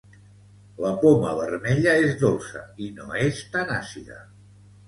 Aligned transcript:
La 0.85 0.93
poma 1.03 1.33
vermella 1.41 1.93
és 2.05 2.17
dolça 2.23 2.65
i 2.87 2.91
no 2.97 3.11
és 3.29 3.47
tan 3.59 3.75
àcida 3.79 4.21